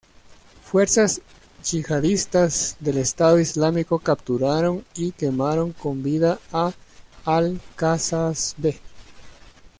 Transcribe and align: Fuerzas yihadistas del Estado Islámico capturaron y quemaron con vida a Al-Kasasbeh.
Fuerzas 0.63 1.19
yihadistas 1.63 2.75
del 2.79 2.97
Estado 2.97 3.39
Islámico 3.39 3.99
capturaron 3.99 4.83
y 4.95 5.11
quemaron 5.11 5.73
con 5.73 6.01
vida 6.01 6.39
a 6.51 6.71
Al-Kasasbeh. 7.23 8.79